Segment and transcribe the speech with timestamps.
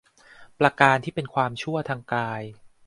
[0.59, 2.41] ประการที่เป็นความชั่วทางกาย